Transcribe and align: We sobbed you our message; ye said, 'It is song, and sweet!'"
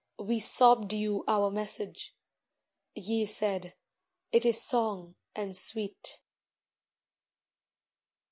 We 0.17 0.39
sobbed 0.39 0.93
you 0.93 1.23
our 1.27 1.51
message; 1.51 2.15
ye 2.95 3.27
said, 3.27 3.75
'It 4.31 4.43
is 4.45 4.59
song, 4.59 5.13
and 5.35 5.55
sweet!'" 5.55 6.21